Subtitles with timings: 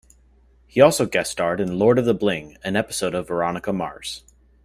[0.65, 4.23] He also guest-starred in "Lord of the Bling", an episode of "Veronica Mars".